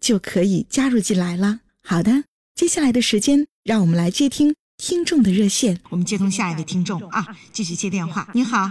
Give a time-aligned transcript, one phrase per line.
[0.00, 1.60] 就可以加入进来了。
[1.84, 5.78] 好的，接下来的时间，让我们来接听听众的热线。
[5.90, 8.26] 我们接通下一位听众啊，继续接电话。
[8.32, 8.70] 你好，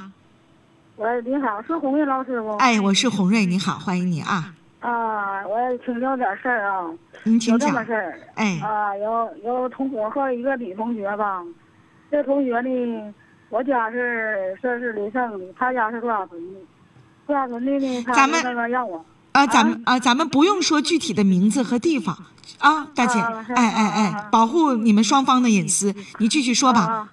[0.98, 2.58] 喂，你好，是红瑞老师不？
[2.58, 4.54] 哎，我是红瑞，你好，欢迎你啊。
[4.80, 6.90] 啊，我请教点事儿啊。
[7.24, 7.70] 您请讲。
[7.70, 8.20] 有这么事儿。
[8.36, 8.60] 哎。
[8.64, 11.44] 啊，有有同我和一个女同学吧，
[12.10, 13.14] 这同学呢，
[13.50, 16.60] 我家是这是李胜的，他家是多少屯的？
[17.28, 18.04] 多少屯的呢？
[18.08, 19.06] 他那个让我。
[19.32, 22.18] 啊，咱们啊，咱们不用说具体的名字和地方
[22.60, 27.10] 啊，大姐，哎哎哎，保护你们双方的隐私，你继续说吧。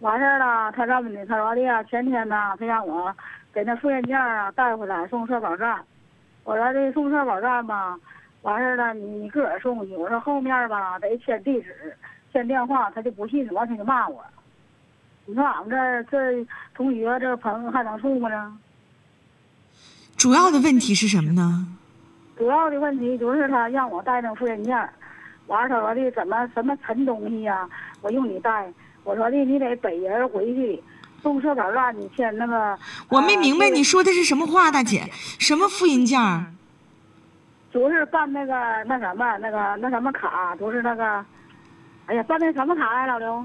[0.00, 3.14] 完事儿了，他这么的，他说的呀，前天呢，他让我
[3.52, 5.80] 给那复印件啊带回来送社保站。
[6.44, 7.96] 我说这送社保站吧，
[8.42, 9.96] 完事儿了，你你自个儿送去。
[9.96, 11.96] 我说后面吧得签地址、
[12.32, 14.22] 签电话，他就不信，完他就骂我。
[15.24, 18.52] 你说俺们这这同学这朋友还能处吗呢？
[20.22, 21.66] 主要的问题是什么呢？
[22.38, 24.88] 主要的问题就是他让我带那复印件，
[25.48, 27.68] 完他说的怎么什么沉东西呀？
[28.02, 30.80] 我用你带，我说的你得北人回去
[31.24, 32.78] 送社保站，你签那个。
[33.08, 35.10] 我没明白你说的是什么话，大姐，
[35.40, 36.20] 什么复印件？
[37.74, 38.54] 就是办那个
[38.86, 41.04] 那什么那个那什么卡，就是那个，
[42.06, 43.44] 哎呀，办那什么卡呀，老刘。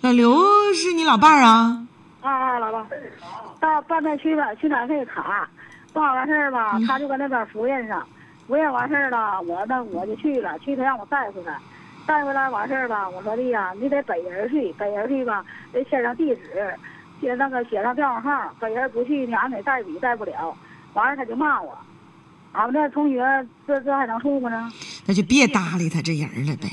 [0.00, 1.86] 老刘是你老伴儿啊？
[2.24, 2.86] 啊啊，老伴。
[3.60, 5.48] 到办那取款取暖费卡，
[5.92, 8.06] 办完事儿吧，他就搁那边复印上，
[8.46, 11.58] 复印完事儿了，我那我就去了，去他让我带回来，
[12.06, 16.74] 带回来完事儿吧，我说的呀，你得本人去，本人去吧，得写上地址，
[17.20, 20.56] 写那个写上电话号，本人不去你，俺得代笔代不了，
[20.94, 21.76] 完了他就骂我，
[22.52, 23.22] 俺们那同学
[23.66, 24.72] 这这还能处吗呢？
[25.06, 26.70] 那就别搭理他这人了呗，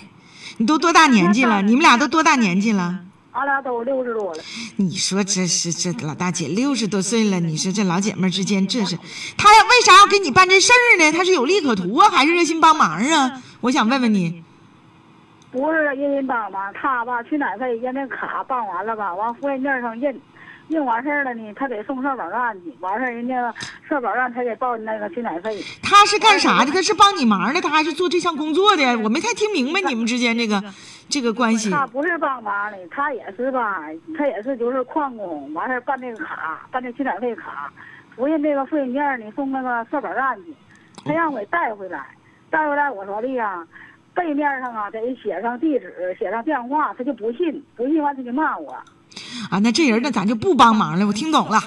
[0.57, 1.61] 你都多大年纪了？
[1.61, 2.99] 你们俩都多大年纪了？
[3.31, 4.43] 俺俩都六十多了，
[4.75, 8.97] 你说这是这老大姐六十多岁了，你说这老姐妹之间这是，
[9.37, 11.11] 她要为啥要给你办这事儿呢？
[11.13, 13.41] 她是有利可图啊，还是热心帮忙啊？
[13.61, 14.43] 我想问问你，
[15.49, 20.21] 不是热心帮忙，她吧去哪费人那卡办完了吧，往复印件上印。
[20.71, 22.73] 印完事儿了呢，他给送社保站去。
[22.79, 23.53] 完事儿，人家
[23.87, 25.61] 社保站他给报那个取奶费。
[25.83, 26.71] 他是干啥的？
[26.71, 28.97] 他是帮你忙的，他还是做这项工作的？
[28.99, 30.63] 我没太听明白你们之间这个
[31.09, 31.69] 这个关系。
[31.69, 33.81] 他不是帮忙的，他也是吧？
[34.17, 35.53] 他也是就是矿工。
[35.53, 37.71] 完事儿办那个卡，办那取奶费卡，
[38.15, 40.55] 复印那个复印件呢，送那个社保站去。
[41.03, 42.05] 他让我给带回来，
[42.49, 43.67] 带回来我说的呀，
[44.13, 48.77] 背面上啊得写上地址，写上电话，他就不信，不信完他就骂我。
[49.49, 51.05] 啊，那这人那咱就不帮忙了。
[51.05, 51.59] 我听懂了，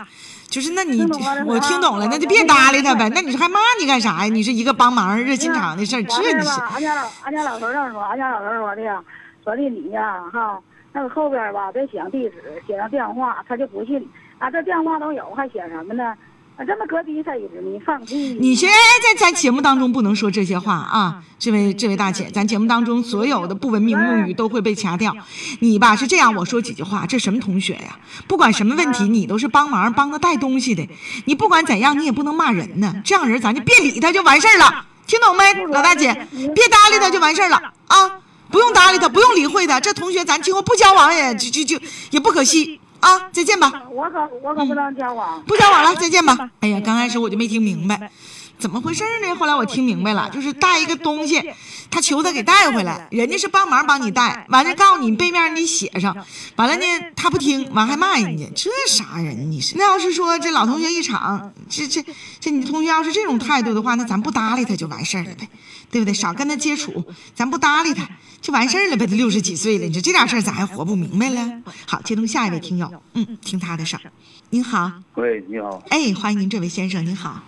[0.49, 1.03] 就是那你
[1.47, 3.11] 我听懂了，那就别搭理他呗。
[3.15, 4.33] 那你说还骂你干啥呀？
[4.33, 6.61] 你是一个帮忙热心肠的事儿，这你是。
[6.61, 9.03] 俺家老俺家老头儿说，俺家老头儿说的呀，
[9.43, 10.59] 说的你呀哈，
[10.93, 14.09] 那个后边吧别写上地址，写上电话，他就不信。
[14.39, 16.15] 啊，这电话都有，还写什么呢？
[16.57, 18.37] 啊，这么隔壁才你放屁！
[18.41, 25.13] 你现在在咱节目当中不能说这些话啊，这位这位大姐，咱节目当中所有的不文明用语都会被掐掉。
[25.59, 27.99] 你吧是这样，我说几句话，这什么同学呀？
[28.29, 30.89] 不管什么问题，你都是帮忙帮他带东西的，
[31.25, 32.95] 你不管怎样，你也不能骂人呢。
[33.05, 36.15] 这样人咱就别理他就完事儿了，听懂没，老大姐？
[36.31, 39.81] 别搭理他就完事儿了啊，不用搭理他，不用理会他。
[39.81, 42.81] 这同学咱今后不交往也就就就也不可惜。
[43.05, 43.71] 啊，再见吧！
[43.91, 46.51] 我可我可不能交往，不交往了，再见吧！
[46.61, 48.11] 哎呀，刚开始我就没听明白，
[48.59, 49.35] 怎么回事呢？
[49.39, 51.43] 后来我听明白了，就是带一个东西，
[51.91, 56.17] 他求他给带回来，人家是帮忙帮你带，完了告诉你背面你写上，
[56.57, 56.83] 完了呢
[57.15, 59.51] 他不听，完还骂人家，这啥人？
[59.51, 62.03] 你是那要是说这老同学一场，这这
[62.41, 65.47] 这你同学要是这种态度的话，那咱不搭理他就完事儿了呗。
[65.95, 66.13] 对不对？
[66.13, 67.05] 少跟他接触，
[67.37, 68.05] 咱不搭理他，
[68.41, 69.07] 就完事儿了呗。
[69.07, 71.63] 他六十几岁了，你说这点事儿咋还活不明白了？
[71.87, 74.03] 好，接通下一位听友，嗯，听他的事儿。
[74.51, 77.41] 您好，喂，你好，哎，欢迎您，这位先生，您好，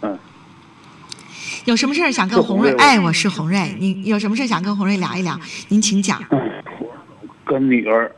[0.00, 0.18] 嗯，
[1.66, 2.74] 有什么事儿想跟是红瑞？
[2.78, 5.38] 哎，我是红瑞，您有什么事儿想跟红瑞聊一聊？
[5.68, 6.24] 您请讲
[7.44, 8.10] 跟女儿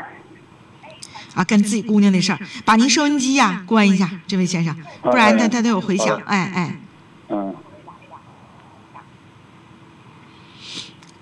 [1.35, 6.17] 啊，跟自己姑娘的事儿，把您收音机呀、关一下，这位先生，不然他他都有回响。
[6.27, 6.81] 哎哎，
[7.31, 7.53] 嗯，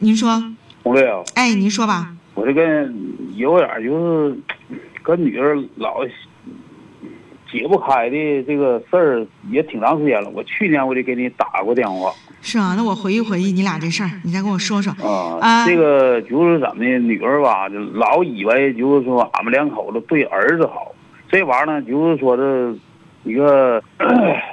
[0.02, 0.42] 您说，
[0.82, 2.10] 红瑞啊，哎，您说吧。
[2.34, 2.90] 我这个
[3.36, 4.34] 有点儿就是
[5.02, 6.02] 跟女儿老
[7.52, 10.30] 解不开的这个事儿也挺长时间了。
[10.30, 12.10] 我去年我就给你打过电话
[12.40, 14.90] 是啊，那我回忆回忆你俩这事儿，你再跟我说说。
[15.06, 20.94] 啊，啊这个就是怎么的，女儿吧，就老以为就是说俺们两口子对儿子好，
[21.30, 22.74] 这玩意儿呢，就是说这，
[23.24, 23.82] 一个。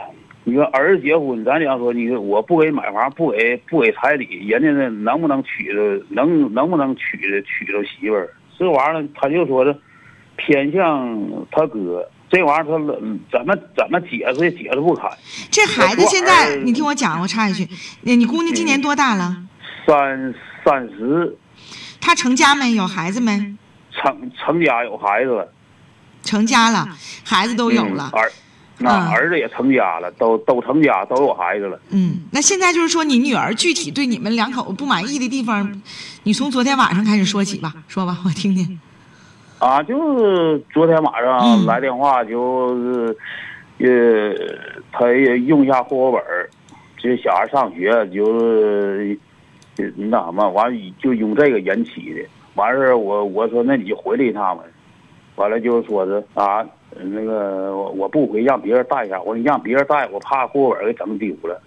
[0.48, 8.34] 你说儿子结婚，咱讲说，你说我不给买房，不给不给彩礼，人家那能不能娶着，能能不能娶着娶着媳妇儿？
[8.58, 9.78] 这玩意儿，他就说是
[10.38, 11.20] 偏向
[11.52, 15.10] 他哥，这玩意儿他嗯怎么怎么解释也解释不开。
[15.52, 17.68] 这孩子现在，你听我讲，我插一句，
[18.04, 19.44] 你你姑娘今年多大了？
[19.86, 20.34] 三
[20.64, 21.36] 三十
[22.00, 22.72] 她成家没？
[22.72, 23.54] 有孩子没？
[23.92, 25.54] 成成家有孩子了，
[26.24, 26.88] 成家了，
[27.26, 28.32] 孩子都有了嗯。
[28.80, 31.80] 儿，那嗯儿子也成家了，都都成家，都有孩子了。
[31.90, 35.82] 嗯，那现在就是说，你女儿具体对你们两口子不满意的地方，
[36.24, 38.80] 你从昨天晚上开始说起吧，说吧，我听听。
[39.60, 43.18] 啊，就是昨天晚上嗯来电话，就是，
[43.80, 44.36] 呃，
[44.92, 46.48] 他也用一下户口本儿，
[46.98, 49.18] 这小孩上学就是，
[49.78, 52.22] 呃那什么，完就用这个延期的。
[52.54, 54.64] 完事儿我我说那你就回来一趟呗，
[55.36, 56.64] 完了就说是啊，
[56.95, 59.19] 那个我我不回，让别人带一下。
[59.19, 61.62] 我说你让别人带，我怕户口本儿给整丢了。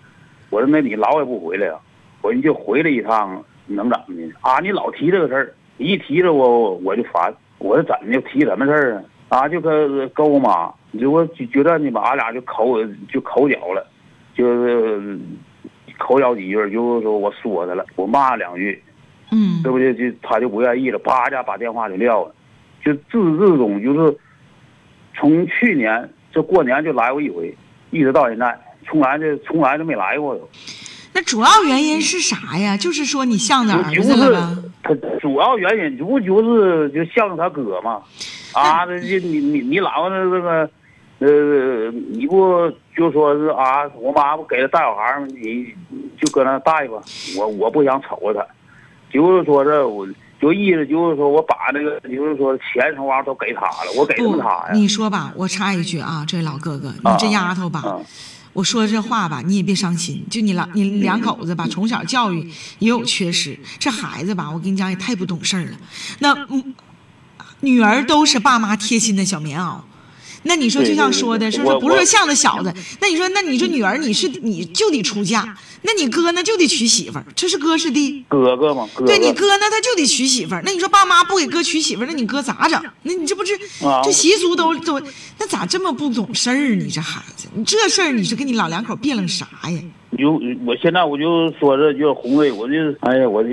[0.50, 1.78] 我说那你老也不回来啊、
[2.22, 4.32] 我说你就回来一趟，能怎么的？
[4.40, 7.32] 啊，你老提这个事儿，一提着我我就烦。
[7.58, 9.04] 我说怎么就提什么事儿啊？
[9.40, 12.82] 啊，就跟跟我妈，就我就觉得你把俺俩就口
[13.12, 13.86] 就口角了，
[14.34, 15.18] 就是
[15.98, 18.82] 口角几句，就是说我说他了，我骂两句，
[19.30, 22.34] 嗯这不就就他就不愿意了，叭一下把电话就撂了，
[22.84, 24.18] 就自始至终就是
[25.20, 27.54] 从去年这过年就来过一回，
[27.90, 30.48] 一直到现在，从来就从来就没来过都。
[31.12, 32.76] 那主要原因是啥呀？
[32.76, 34.56] 就是说你向着儿子了吧？
[34.82, 38.00] 他主要原因不就是就向着他哥嘛，
[38.54, 40.70] 啊，这这你你你老子这个，
[41.18, 45.26] 呃，你不就说是啊，我妈不给他带小孩儿吗？
[45.28, 45.66] 你
[46.20, 47.02] 就搁那带吧，
[47.36, 48.46] 我我不想瞅着他，
[49.12, 50.06] 就是说这我
[50.40, 58.00] 就意思就是说我把那个就是说钱什么玩意儿都给他了，我给什不么他呀？，你说吧，我插一句啊，这位老哥哥，你这丫头吧，啊
[58.52, 60.26] 我说这话吧，你也别伤心。
[60.28, 62.50] 就你两你两口子吧，从小教育
[62.80, 63.56] 也有缺失。
[63.78, 65.78] 这孩子吧，我跟你讲也太不懂事儿了。
[66.18, 66.74] 那嗯，
[67.60, 69.76] 女儿都是爸妈贴心的小棉袄。
[70.42, 72.72] 那你说就像说的，是不是不是说像的小子？
[73.00, 78.24] 那你说，那你说女儿你是你就得出嫁，那你哥呢就得娶媳妇儿，这是哥是弟。
[78.28, 79.06] 哥哥嘛，哥哥。
[79.06, 80.62] 对你哥呢，他就得娶媳妇儿。
[80.64, 82.82] 那你说爸妈不给哥娶媳妇儿，那你哥咋整？
[83.02, 83.54] 那你这不是
[83.84, 85.00] 啊这习俗都都，
[85.38, 86.74] 那咋这么不懂事儿？
[86.74, 89.80] 你这孩子，你这事儿你是跟你老两口别楞啥呀？
[90.18, 90.32] 就
[90.66, 93.50] 我现在我就说这就是红卫，我就哎呀，我就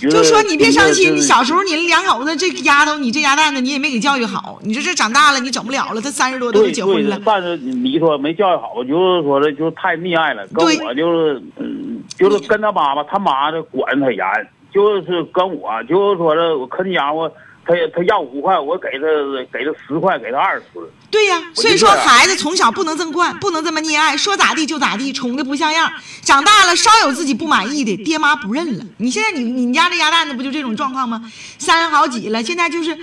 [0.00, 4.58] 就说你别伤心，你小时候候你两口子这丫头，你这丫蛋子你也没给教育好。
[4.62, 7.22] 你说这长大了你整不了了，他三十多都结婚了对，。
[7.26, 14.24] 但是你说没教育好，就是说的就是太溺爱了，跟对我就是嗯，就是跟他妈妈，他妈的管他严，
[14.72, 17.32] 就是跟我就是说的，我跟家伙我。
[17.66, 19.06] 他他要五块，我给他
[19.52, 20.64] 给他十块，给他二十。
[21.10, 25.90] 对呀、所以说孩子从小不能这么惯，不能这么溺爱，说咋地就咋地，宠的不像样。
[26.22, 28.84] 长大了稍有自己不满意的，爹妈不认了。
[28.98, 31.30] 你现在你你家这鸭蛋子不就这种状况吗？
[31.58, 32.96] 三十好几了，现在就是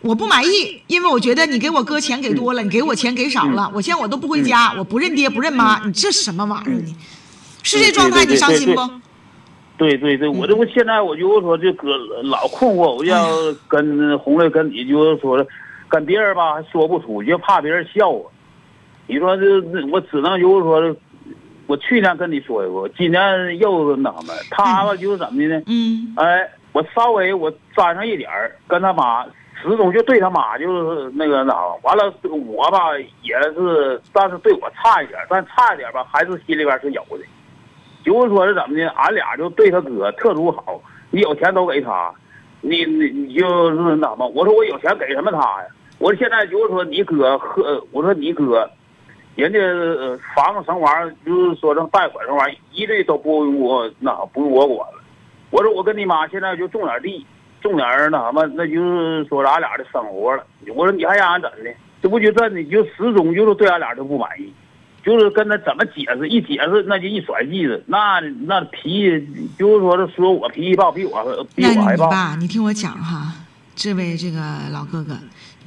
[0.00, 6.94] 我不满意，因为我觉得你给我哥钱给多了，你给我钱给少了，我现在我都不回家，我不认爹不认妈，你这什么玩意儿呢？
[7.62, 8.90] 是这状态，你伤心不？
[9.78, 13.26] 对对对，我这不现在我就是说这个老困惑，我要
[13.66, 15.44] 跟红瑞跟你就是说，
[15.88, 18.30] 跟别人吧还说不出，就怕别人笑我。
[19.06, 20.96] 你说这这我只能就是说，
[21.66, 25.62] 我去年跟你说过，今年又那什么，他吧就是怎么的呢？
[25.66, 29.24] 嗯哎，我稍微我沾上一点儿，跟他妈
[29.60, 32.12] 始终就对他妈就是那个那完了，
[32.46, 37.24] 我吧也是，但是对我差一点，但差一点吧，还是心里边是有的。
[38.04, 40.80] 就是说是怎么的，俺俩就对他哥特殊好，
[41.10, 42.12] 你有钱都给他，
[42.60, 44.26] 你你你就是那什么？
[44.28, 45.66] 我说我有钱给什么他呀？
[45.98, 48.68] 我说现在就是说你哥和我说你哥，
[49.36, 49.58] 人家
[50.34, 55.00] 房子什么玩意儿，就是说这贷款什么玩意儿，一律都不用我那不用我管了。
[55.50, 57.24] 我说我跟你妈现在就种点地，
[57.60, 60.44] 种点那什么，那就是说俺俩的生活了。
[60.74, 61.70] 我说你还让俺怎的？
[62.02, 64.52] 这不就这你就始终就是对俺俩都不满意。
[65.04, 69.26] 就是跟他怎么解释，一解释那就一甩剂子，那那脾气
[69.58, 72.06] 就是说是说我脾气暴，比我比那我还暴。
[72.06, 73.32] 你吧，你听我讲哈，
[73.74, 75.18] 这位这个老哥哥，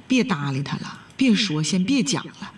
[0.08, 2.52] 别搭理他了，别说，先别讲了，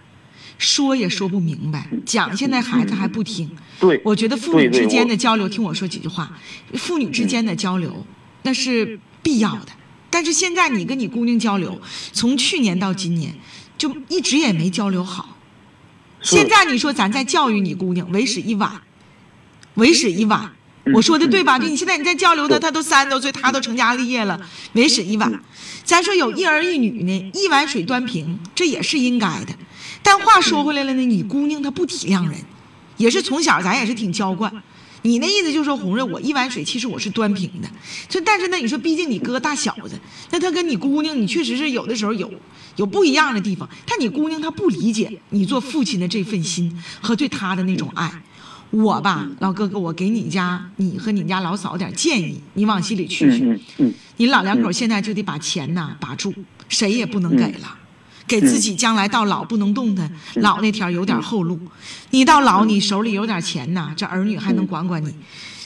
[0.59, 3.49] 说也说不明白，讲现在孩子还不听。
[3.79, 6.37] 对，我觉得父女之间的交流，听我说几句话，
[6.73, 8.05] 父女之间的交流
[8.43, 9.69] 那是必要的。
[10.09, 11.81] 但是现在你跟你姑娘交流，
[12.13, 13.33] 从去年到今年，
[13.77, 15.36] 就一直也没交流好。
[16.21, 18.81] 是现在你说咱再教育你姑娘，为时已晚，
[19.75, 20.51] 为时已晚。
[20.93, 21.59] 我说的对吧？
[21.59, 24.39] 就你现在你再交流她，她都三十多岁，她都成家立业了，
[24.71, 25.43] 为时已晚。
[25.83, 29.53] 咱说有一儿一女呢，一碗水端平，这也是应该的。
[30.01, 32.37] 但话说回来了呢，你姑娘她不体谅人，
[32.95, 34.51] 也是从小咱也是挺娇惯。
[35.03, 37.69] 你那意思就是说，红瑞，我一碗水其实我是端平的，
[38.09, 39.97] 就但是呢，你说毕竟你哥大小子，
[40.31, 42.31] 那他跟你姑娘，你确实是有的时候有
[42.75, 43.67] 有不一样的地方。
[43.85, 48.11] 但你姑娘她不理解你做父亲的这份心和对她的那种爱。
[48.69, 53.59] 我吧，老哥哥，我给你家你和你家老嫂点建议，你往心里去去。
[54.17, 56.33] 你老两口现在就得把钱呐把住，
[56.67, 57.77] 谁也不能给了，
[58.27, 61.57] 给自己将来到老不能动弹，老那天有点后路。
[62.11, 65.13] 你到老你手里有点钱呐，这儿女还能管管你。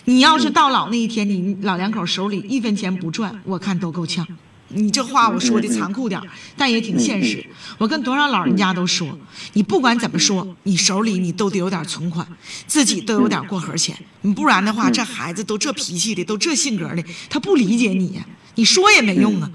[0.06, 4.26] 你要是到老那一天，你老两口手里一分钱不赚，我看都够呛。
[4.74, 6.26] 你这话我说的残酷点儿，
[6.56, 7.46] 但也挺现实。
[7.78, 9.06] 我跟多少老人家都说，
[9.52, 12.26] 你不管怎么说，你手里你都得有点存款，
[12.68, 13.94] 自己都有点过河钱。
[14.22, 18.26] 你不然的话，这孩子都这脾气的，都这性格的，他不理解你呀，
[18.56, 19.52] 你说也没用啊，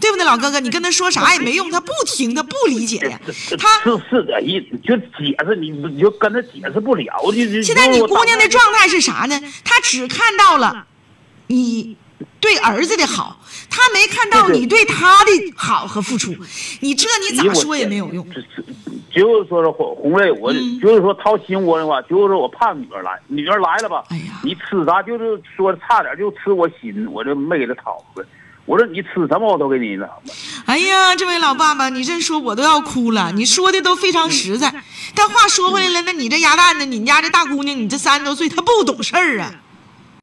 [0.00, 0.58] 对不对，老哥哥？
[0.60, 3.20] 你跟他说啥也没用，他不听，他不理解呀，
[3.58, 3.68] 他。
[3.82, 9.40] 是是这意思，就解释你你就跟他解释不了，就就现在你姑娘的状状态是啥呢？
[9.64, 10.86] 她只看到了
[11.48, 11.96] 你
[12.40, 16.34] 对儿子的好，她没看到你对她的好和付出。
[16.80, 18.26] 你这你咋说也没有用。
[19.12, 28.26] 就是说是红红瑞，我嗯就是说掏心窝的话，就是说我怕女儿来，女儿来了吧，哎你吃啥就是说差点就吃我心，我就没给她掏出来。
[28.70, 30.06] 我说你吃什么我都给你呢。
[30.64, 33.32] 哎呀，这位老爸爸，你这说我都要哭了。
[33.32, 34.72] 你说的都非常实在，
[35.12, 36.84] 但话说回来了，那你这鸭蛋呢？
[36.84, 39.50] 你家这大姑娘，你这三十多岁，她不懂事儿啊。